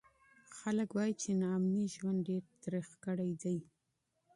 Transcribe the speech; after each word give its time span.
خلک 0.57 0.89
وایي 0.93 1.13
چې 1.21 1.29
ناامني 1.41 1.85
ژوند 1.95 2.19
ډېر 2.29 2.43
تریخ 2.63 2.87
کړی 3.05 3.31
دی. 3.41 3.57